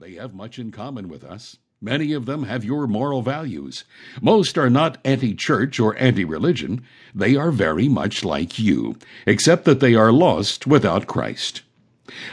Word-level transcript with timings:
They 0.00 0.12
have 0.12 0.32
much 0.32 0.60
in 0.60 0.70
common 0.70 1.08
with 1.08 1.24
us. 1.24 1.56
Many 1.80 2.12
of 2.12 2.24
them 2.24 2.44
have 2.44 2.64
your 2.64 2.86
moral 2.86 3.20
values. 3.20 3.82
Most 4.22 4.56
are 4.56 4.70
not 4.70 4.98
anti 5.04 5.34
church 5.34 5.80
or 5.80 5.98
anti 5.98 6.24
religion. 6.24 6.82
They 7.12 7.34
are 7.34 7.50
very 7.50 7.88
much 7.88 8.24
like 8.24 8.60
you, 8.60 8.96
except 9.26 9.64
that 9.64 9.80
they 9.80 9.96
are 9.96 10.12
lost 10.12 10.68
without 10.68 11.08
Christ. 11.08 11.62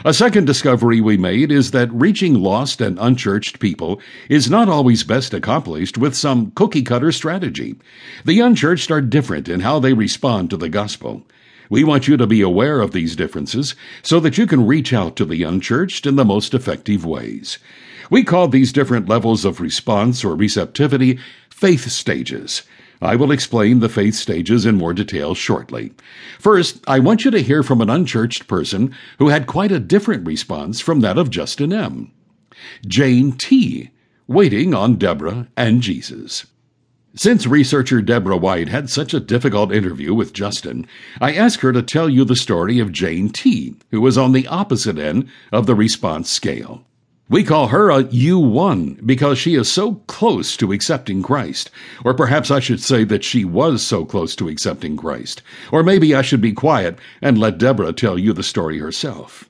A 0.04 0.14
second 0.14 0.44
discovery 0.44 1.00
we 1.00 1.16
made 1.16 1.50
is 1.50 1.72
that 1.72 1.92
reaching 1.92 2.34
lost 2.34 2.80
and 2.80 3.00
unchurched 3.00 3.58
people 3.58 4.00
is 4.28 4.48
not 4.48 4.68
always 4.68 5.02
best 5.02 5.34
accomplished 5.34 5.98
with 5.98 6.14
some 6.14 6.52
cookie 6.52 6.82
cutter 6.82 7.10
strategy. 7.10 7.74
The 8.24 8.38
unchurched 8.38 8.92
are 8.92 9.00
different 9.00 9.48
in 9.48 9.58
how 9.58 9.80
they 9.80 9.92
respond 9.92 10.50
to 10.50 10.56
the 10.56 10.68
gospel. 10.68 11.26
We 11.68 11.84
want 11.84 12.08
you 12.08 12.16
to 12.16 12.26
be 12.26 12.40
aware 12.40 12.80
of 12.80 12.92
these 12.92 13.16
differences 13.16 13.74
so 14.02 14.20
that 14.20 14.38
you 14.38 14.46
can 14.46 14.66
reach 14.66 14.92
out 14.92 15.16
to 15.16 15.24
the 15.24 15.42
unchurched 15.42 16.06
in 16.06 16.16
the 16.16 16.24
most 16.24 16.54
effective 16.54 17.04
ways. 17.04 17.58
We 18.10 18.22
call 18.22 18.48
these 18.48 18.72
different 18.72 19.08
levels 19.08 19.44
of 19.44 19.60
response 19.60 20.24
or 20.24 20.36
receptivity 20.36 21.18
faith 21.50 21.90
stages. 21.90 22.62
I 23.02 23.16
will 23.16 23.30
explain 23.30 23.80
the 23.80 23.88
faith 23.88 24.14
stages 24.14 24.64
in 24.64 24.76
more 24.76 24.94
detail 24.94 25.34
shortly. 25.34 25.92
First, 26.38 26.82
I 26.86 26.98
want 26.98 27.24
you 27.24 27.30
to 27.30 27.42
hear 27.42 27.62
from 27.62 27.80
an 27.80 27.90
unchurched 27.90 28.46
person 28.46 28.94
who 29.18 29.28
had 29.28 29.46
quite 29.46 29.72
a 29.72 29.80
different 29.80 30.26
response 30.26 30.80
from 30.80 31.00
that 31.00 31.18
of 31.18 31.30
Justin 31.30 31.72
M. 31.72 32.12
Jane 32.86 33.32
T. 33.32 33.90
Waiting 34.26 34.74
on 34.74 34.96
Deborah 34.96 35.48
and 35.56 35.82
Jesus. 35.82 36.46
Since 37.18 37.46
researcher 37.46 38.02
Deborah 38.02 38.36
White 38.36 38.68
had 38.68 38.90
such 38.90 39.14
a 39.14 39.20
difficult 39.20 39.72
interview 39.72 40.12
with 40.12 40.34
Justin, 40.34 40.86
I 41.18 41.32
asked 41.32 41.62
her 41.62 41.72
to 41.72 41.80
tell 41.80 42.10
you 42.10 42.26
the 42.26 42.36
story 42.36 42.78
of 42.78 42.92
Jane 42.92 43.30
T., 43.30 43.74
who 43.90 44.02
was 44.02 44.18
on 44.18 44.32
the 44.32 44.46
opposite 44.46 44.98
end 44.98 45.26
of 45.50 45.64
the 45.64 45.74
response 45.74 46.30
scale. 46.30 46.84
We 47.30 47.42
call 47.42 47.68
her 47.68 47.88
a 47.88 48.04
U1 48.04 49.06
because 49.06 49.38
she 49.38 49.54
is 49.54 49.72
so 49.72 49.94
close 50.06 50.58
to 50.58 50.72
accepting 50.72 51.22
Christ. 51.22 51.70
Or 52.04 52.12
perhaps 52.12 52.50
I 52.50 52.60
should 52.60 52.82
say 52.82 53.02
that 53.04 53.24
she 53.24 53.46
was 53.46 53.82
so 53.82 54.04
close 54.04 54.36
to 54.36 54.48
accepting 54.48 54.98
Christ. 54.98 55.40
Or 55.72 55.82
maybe 55.82 56.14
I 56.14 56.20
should 56.20 56.42
be 56.42 56.52
quiet 56.52 56.98
and 57.22 57.38
let 57.38 57.56
Deborah 57.56 57.94
tell 57.94 58.18
you 58.18 58.34
the 58.34 58.42
story 58.42 58.78
herself. 58.78 59.48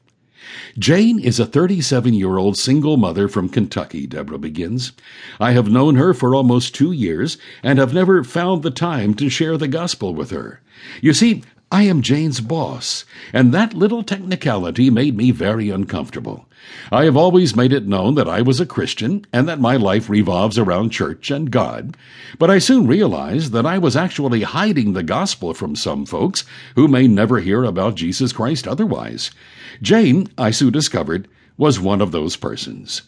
Jane 0.79 1.19
is 1.19 1.41
a 1.41 1.47
37 1.47 2.15
year 2.15 2.37
old 2.37 2.57
single 2.57 2.97
mother 2.97 3.29
from 3.29 3.49
Kentucky, 3.49 4.07
Deborah 4.07 4.39
begins. 4.39 4.93
I 5.41 5.53
have 5.53 5.71
known 5.71 5.97
her 5.97 6.15
for 6.15 6.35
almost 6.35 6.75
two 6.75 6.93
years 6.93 7.39
and 7.63 7.79
have 7.79 7.95
never 7.95 8.23
found 8.25 8.63
the 8.63 8.71
time 8.71 9.15
to 9.15 9.29
share 9.29 9.57
the 9.57 9.69
gospel 9.69 10.15
with 10.15 10.31
her. 10.31 10.61
You 11.01 11.13
see, 11.13 11.43
I 11.73 11.83
am 11.83 12.01
Jane's 12.01 12.41
boss, 12.41 13.05
and 13.33 13.53
that 13.53 13.75
little 13.75 14.05
technicality 14.05 14.89
made 14.89 15.17
me 15.17 15.33
very 15.33 15.69
uncomfortable. 15.69 16.47
I 16.93 17.07
have 17.07 17.17
always 17.17 17.57
made 17.57 17.73
it 17.73 17.89
known 17.89 18.15
that 18.15 18.29
I 18.29 18.41
was 18.41 18.61
a 18.61 18.67
Christian 18.67 19.27
and 19.33 19.49
that 19.49 19.59
my 19.59 19.75
life 19.77 20.09
revolves 20.09 20.59
around 20.59 20.91
church 20.91 21.29
and 21.29 21.51
God, 21.51 21.97
but 22.39 22.51
I 22.51 22.61
soon 22.61 22.87
realized 22.87 23.51
that 23.51 23.67
I 23.67 23.79
was 23.79 23.97
actually 23.97 24.43
hiding 24.43 24.93
the 24.93 25.03
gospel 25.03 25.55
from 25.55 25.75
some 25.75 26.07
folks 26.07 26.45
who 26.77 26.87
may 26.87 27.09
never 27.09 27.41
hear 27.41 27.65
about 27.65 27.97
Jesus 27.97 28.33
Christ 28.33 28.69
otherwise. 28.69 29.33
Jane, 29.83 30.29
I 30.39 30.53
soon 30.53 30.73
discovered, 30.73 31.27
was 31.57 31.81
one 31.81 32.01
of 32.01 32.13
those 32.13 32.37
persons. 32.37 33.03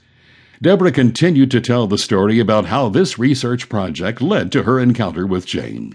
Deborah 0.61 0.91
continued 0.91 1.53
to 1.53 1.61
tell 1.61 1.87
the 1.87 1.97
story 1.97 2.41
about 2.41 2.65
how 2.67 2.89
this 2.89 3.21
research 3.21 3.69
project 3.69 4.21
led 4.21 4.51
to 4.51 4.65
her 4.65 4.81
encounter 4.81 5.29
with 5.29 5.47
Jane. 5.47 5.95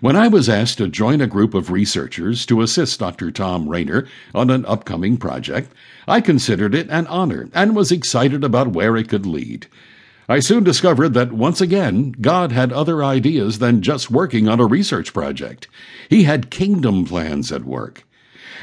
When 0.00 0.16
I 0.16 0.28
was 0.28 0.48
asked 0.48 0.78
to 0.78 0.88
join 0.88 1.20
a 1.20 1.26
group 1.26 1.54
of 1.54 1.70
researchers 1.70 2.44
to 2.46 2.62
assist 2.62 3.00
Dr. 3.00 3.30
Thom 3.30 3.68
Rainer 3.68 4.06
on 4.34 4.50
an 4.50 4.66
upcoming 4.66 5.16
project, 5.16 5.72
I 6.08 6.20
considered 6.20 6.74
it 6.74 6.88
an 6.90 7.06
honor 7.06 7.48
and 7.54 7.74
was 7.74 7.92
excited 7.92 8.44
about 8.44 8.72
where 8.72 8.96
it 8.96 9.08
could 9.08 9.26
lead. 9.26 9.66
I 10.28 10.40
soon 10.40 10.64
discovered 10.64 11.14
that 11.14 11.32
once 11.32 11.60
again, 11.60 12.14
God 12.20 12.50
had 12.50 12.72
other 12.72 13.04
ideas 13.04 13.60
than 13.60 13.80
just 13.80 14.10
working 14.10 14.48
on 14.48 14.58
a 14.58 14.66
research 14.66 15.14
project. 15.14 15.68
He 16.08 16.24
had 16.24 16.50
kingdom 16.50 17.04
plans 17.04 17.52
at 17.52 17.64
work. 17.64 18.04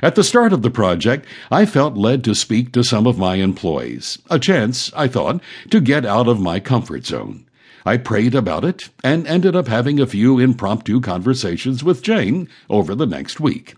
At 0.02 0.16
the 0.16 0.24
start 0.24 0.52
of 0.52 0.62
the 0.62 0.70
project, 0.70 1.26
I 1.50 1.66
felt 1.66 1.96
led 1.96 2.26
to 2.26 2.36
speak 2.36 2.74
to 2.74 2.84
some 2.84 3.08
of 3.08 3.18
my 3.18 3.36
employees, 3.36 4.20
a 4.30 4.40
chance, 4.40 4.92
I 4.94 5.08
thought, 5.08 5.40
to 5.70 5.80
get 5.80 6.06
out 6.06 6.28
of 6.28 6.42
my 6.42 6.60
comfort 6.60 7.06
zone. 7.06 7.46
I 7.86 7.98
prayed 7.98 8.34
about 8.36 8.64
it 8.64 8.90
and 9.04 9.28
ended 9.28 9.56
up 9.56 9.68
having 9.68 10.00
a 10.00 10.08
few 10.08 10.40
impromptu 10.40 11.02
conversations 11.02 11.84
with 11.84 12.02
Jane 12.02 12.48
over 12.70 12.96
the 12.96 13.06
next 13.06 13.40
week. 13.40 13.76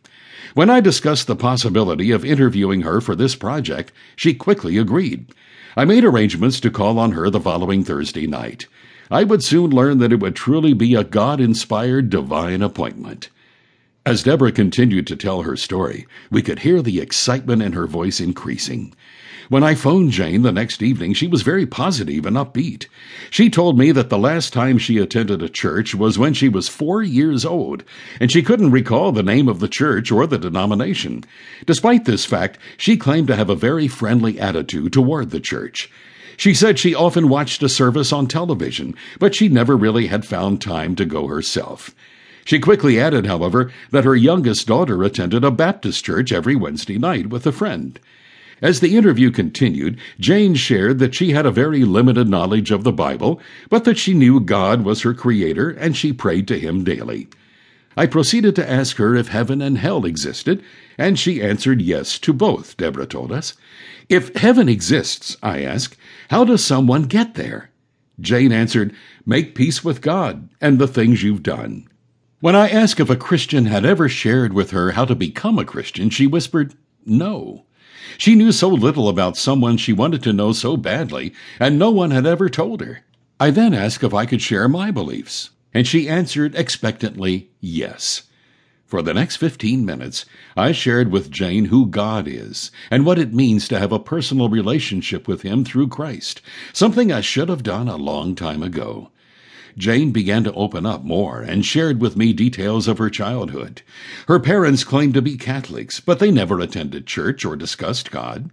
When 0.54 0.70
I 0.70 0.80
discussed 0.80 1.28
the 1.28 1.36
possibility 1.36 2.12
of 2.12 2.24
interviewing 2.24 2.82
her 2.82 3.02
for 3.02 3.16
this 3.16 3.36
project, 3.36 3.92
she 4.16 4.34
quickly 4.34 4.78
agreed. 4.78 5.28
I 5.76 5.86
made 5.86 6.06
arrangements 6.06 6.60
to 6.62 6.72
call 6.72 6.98
on 7.00 7.12
her 7.12 7.30
the 7.30 7.42
following 7.42 7.84
Thursday 7.84 8.28
night. 8.28 8.68
I 9.12 9.24
would 9.24 9.44
soon 9.44 9.72
learn 9.72 9.98
that 10.00 10.14
it 10.14 10.20
would 10.20 10.36
truly 10.36 10.74
be 10.74 10.96
a 10.96 11.04
God 11.04 11.42
inspired 11.42 12.10
divine 12.10 12.62
appointment. 12.62 13.30
As 14.08 14.22
Deborah 14.22 14.52
continued 14.52 15.08
to 15.08 15.16
tell 15.16 15.42
her 15.42 15.58
story, 15.58 16.06
we 16.30 16.44
could 16.44 16.60
hear 16.60 16.84
the 16.84 17.00
excitement 17.00 17.64
in 17.64 17.74
her 17.74 17.88
voice 17.88 18.20
increasing. 18.20 18.94
When 19.50 19.64
I 19.64 19.74
phoned 19.74 20.12
Jane 20.12 20.44
the 20.44 20.52
next 20.52 20.84
evening, 20.84 21.14
she 21.14 21.26
was 21.26 21.42
very 21.42 21.66
positive 21.66 22.28
and 22.28 22.38
upbeat. 22.38 22.86
She 23.32 23.50
told 23.50 23.80
me 23.80 23.92
that 23.94 24.12
the 24.12 24.20
last 24.20 24.54
time 24.54 24.78
she 24.78 25.00
attended 25.00 25.42
a 25.42 25.50
church 25.50 25.96
was 25.96 26.20
when 26.20 26.36
she 26.36 26.48
was 26.48 26.68
four 26.68 27.02
years 27.02 27.46
old, 27.46 27.84
and 28.20 28.32
she 28.32 28.44
couldn't 28.44 28.70
recall 28.70 29.12
the 29.12 29.24
name 29.24 29.48
of 29.48 29.60
the 29.60 29.68
church 29.68 30.12
or 30.12 30.28
the 30.28 30.38
denomination. 30.38 31.24
Despite 31.66 32.06
this 32.06 32.26
fact, 32.26 32.60
she 32.78 32.98
claimed 32.98 33.28
to 33.30 33.36
have 33.36 33.50
a 33.50 33.56
very 33.56 33.88
friendly 33.88 34.40
attitude 34.40 34.94
toward 34.94 35.32
the 35.32 35.40
church. 35.40 35.90
She 36.38 36.54
said 36.54 36.78
she 36.78 36.94
often 36.94 37.28
watched 37.28 37.64
a 37.64 37.70
service 37.70 38.14
on 38.14 38.28
television, 38.28 38.94
but 39.18 39.34
she 39.34 39.50
never 39.50 39.76
really 39.76 40.06
had 40.06 40.26
found 40.26 40.62
time 40.62 40.96
to 40.98 41.06
go 41.06 41.26
herself. 41.26 41.96
She 42.46 42.60
quickly 42.60 43.00
added, 43.00 43.26
however, 43.26 43.72
that 43.90 44.04
her 44.04 44.16
youngest 44.16 44.68
daughter 44.68 45.04
attended 45.04 45.44
a 45.44 45.50
Baptist 45.50 46.06
church 46.06 46.32
every 46.32 46.56
Wednesday 46.56 47.00
night 47.00 47.28
with 47.28 47.48
a 47.48 47.52
friend. 47.52 48.00
As 48.62 48.80
the 48.80 48.96
interview 48.96 49.32
continued, 49.32 49.98
Jane 50.20 50.54
shared 50.54 51.00
that 51.00 51.16
she 51.16 51.32
had 51.32 51.48
a 51.48 51.52
very 51.52 51.84
limited 51.84 52.30
knowledge 52.30 52.70
of 52.70 52.84
the 52.84 52.94
Bible, 52.94 53.42
but 53.68 53.84
that 53.86 53.98
she 53.98 54.14
knew 54.14 54.40
God 54.40 54.84
was 54.86 55.02
her 55.02 55.14
creator 55.16 55.72
and 55.72 55.98
she 55.98 56.14
prayed 56.14 56.48
to 56.50 56.60
him 56.60 56.84
daily. 56.84 57.28
I 57.98 58.06
proceeded 58.06 58.56
to 58.58 58.70
ask 58.70 58.98
her 58.98 59.16
if 59.16 59.30
heaven 59.30 59.60
and 59.60 59.80
hell 59.80 60.06
existed, 60.06 60.62
and 61.00 61.18
she 61.18 61.42
answered 61.42 61.82
yes 61.82 62.20
to 62.20 62.32
both, 62.32 62.78
Deborah 62.78 63.08
told 63.08 63.32
us. 63.32 63.56
If 64.08 64.36
heaven 64.36 64.70
exists, 64.70 65.36
I 65.42 65.64
asked, 65.64 65.98
how 66.30 66.46
does 66.46 66.64
someone 66.64 67.04
get 67.04 67.34
there? 67.34 67.72
Jane 68.20 68.52
answered, 68.52 68.94
Make 69.26 69.56
peace 69.56 69.84
with 69.84 70.02
God 70.02 70.50
and 70.62 70.78
the 70.78 70.88
things 70.88 71.24
you've 71.24 71.42
done. 71.42 71.88
When 72.46 72.56
I 72.56 72.70
asked 72.70 73.00
if 73.00 73.10
a 73.10 73.16
Christian 73.16 73.66
had 73.66 73.86
ever 73.86 74.08
shared 74.08 74.54
with 74.54 74.70
her 74.70 74.92
how 74.92 75.06
to 75.06 75.16
become 75.16 75.58
a 75.58 75.66
Christian, 75.66 76.12
she 76.12 76.28
whispered, 76.28 76.76
No. 77.04 77.66
She 78.20 78.36
knew 78.36 78.52
so 78.52 78.70
little 78.70 79.10
about 79.10 79.36
someone 79.36 79.78
she 79.78 79.94
wanted 79.94 80.22
to 80.22 80.32
know 80.32 80.52
so 80.52 80.78
badly, 80.78 81.34
and 81.60 81.80
no 81.80 81.90
one 81.90 82.12
had 82.12 82.28
ever 82.28 82.48
told 82.48 82.82
her. 82.82 83.00
I 83.40 83.50
then 83.50 83.74
asked 83.74 84.04
if 84.04 84.14
I 84.14 84.28
could 84.28 84.44
share 84.44 84.70
my 84.70 84.92
beliefs, 84.92 85.50
and 85.74 85.88
she 85.88 86.08
answered 86.08 86.54
expectantly, 86.54 87.50
yes. 87.62 88.26
For 88.86 89.02
the 89.02 89.16
next 89.16 89.38
15 89.38 89.84
minutes, 89.84 90.26
I 90.56 90.72
shared 90.72 91.12
with 91.12 91.32
Jane 91.32 91.66
who 91.66 91.88
God 91.88 92.28
is 92.28 92.70
and 92.92 93.08
what 93.08 93.18
it 93.18 93.34
means 93.34 93.68
to 93.70 93.80
have 93.80 93.92
a 93.92 93.98
personal 93.98 94.50
relationship 94.50 95.28
with 95.28 95.42
Him 95.42 95.66
through 95.66 95.88
Christ, 95.88 96.44
something 96.74 97.12
I 97.12 97.22
should 97.22 97.50
have 97.50 97.64
done 97.64 97.88
a 97.88 97.96
long 97.96 98.36
time 98.36 98.62
ago. 98.62 99.10
Jane 99.78 100.12
began 100.12 100.44
to 100.46 100.54
open 100.54 100.86
up 100.86 101.04
more 101.04 101.42
and 101.42 101.66
shared 101.66 102.00
with 102.00 102.16
me 102.16 102.32
details 102.32 102.88
of 102.88 102.98
her 102.98 103.10
childhood. 103.10 103.82
Her 104.28 104.40
parents 104.40 104.84
claimed 104.84 105.14
to 105.16 105.22
be 105.22 105.36
Catholics, 105.36 106.00
but 106.00 106.20
they 106.20 106.32
never 106.32 106.60
attended 106.60 107.06
church 107.06 107.44
or 107.44 107.56
discussed 107.56 108.10
God. 108.10 108.52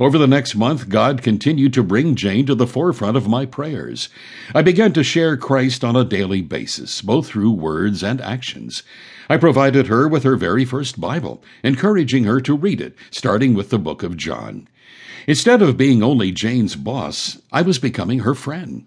Over 0.00 0.16
the 0.16 0.28
next 0.28 0.54
month, 0.54 0.88
God 0.88 1.22
continued 1.22 1.72
to 1.72 1.82
bring 1.82 2.14
Jane 2.14 2.46
to 2.46 2.54
the 2.54 2.68
forefront 2.68 3.16
of 3.16 3.28
my 3.28 3.46
prayers. 3.46 4.08
I 4.54 4.62
began 4.62 4.92
to 4.92 5.02
share 5.02 5.36
Christ 5.36 5.82
on 5.82 5.96
a 5.96 6.04
daily 6.04 6.40
basis, 6.40 7.02
both 7.02 7.26
through 7.26 7.50
words 7.50 8.04
and 8.04 8.20
actions. 8.20 8.84
I 9.28 9.38
provided 9.38 9.88
her 9.88 10.06
with 10.06 10.22
her 10.22 10.36
very 10.36 10.64
first 10.64 11.00
Bible, 11.00 11.42
encouraging 11.64 12.24
her 12.24 12.40
to 12.42 12.56
read 12.56 12.80
it, 12.80 12.94
starting 13.10 13.54
with 13.54 13.70
the 13.70 13.78
book 13.78 14.02
of 14.02 14.16
John. 14.16 14.68
Instead 15.26 15.62
of 15.62 15.76
being 15.76 16.02
only 16.02 16.30
Jane's 16.30 16.76
boss, 16.76 17.38
I 17.52 17.62
was 17.62 17.78
becoming 17.78 18.20
her 18.20 18.34
friend. 18.34 18.86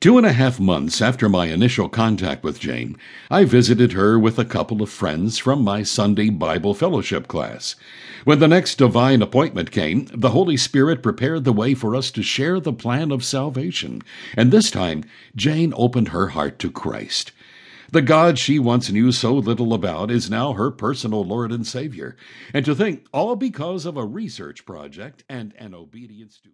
Two 0.00 0.16
and 0.16 0.26
a 0.26 0.32
half 0.32 0.58
months 0.58 1.00
after 1.00 1.28
my 1.28 1.46
initial 1.46 1.88
contact 1.88 2.42
with 2.42 2.60
Jane, 2.60 2.96
I 3.30 3.44
visited 3.44 3.92
her 3.92 4.18
with 4.18 4.38
a 4.38 4.44
couple 4.44 4.82
of 4.82 4.90
friends 4.90 5.38
from 5.38 5.62
my 5.62 5.82
Sunday 5.82 6.30
Bible 6.30 6.74
fellowship 6.74 7.28
class. 7.28 7.76
When 8.24 8.38
the 8.38 8.48
next 8.48 8.76
divine 8.76 9.22
appointment 9.22 9.70
came, 9.70 10.08
the 10.14 10.30
Holy 10.30 10.56
Spirit 10.56 11.02
prepared 11.02 11.44
the 11.44 11.52
way 11.52 11.74
for 11.74 11.96
us 11.96 12.10
to 12.12 12.22
share 12.22 12.60
the 12.60 12.72
plan 12.72 13.10
of 13.10 13.24
salvation, 13.24 14.02
and 14.36 14.50
this 14.50 14.70
time 14.70 15.04
Jane 15.34 15.72
opened 15.76 16.08
her 16.08 16.28
heart 16.28 16.58
to 16.60 16.70
Christ. 16.70 17.32
The 17.92 18.02
God 18.02 18.38
she 18.38 18.60
once 18.60 18.88
knew 18.88 19.10
so 19.10 19.34
little 19.34 19.74
about 19.74 20.12
is 20.12 20.30
now 20.30 20.52
her 20.52 20.70
personal 20.70 21.24
Lord 21.24 21.50
and 21.50 21.66
Savior. 21.66 22.16
And 22.54 22.64
to 22.64 22.72
think, 22.72 23.04
all 23.12 23.34
because 23.34 23.84
of 23.84 23.96
a 23.96 24.04
research 24.04 24.64
project 24.64 25.24
and 25.28 25.52
an 25.58 25.74
obedience 25.74 26.38
to 26.44 26.48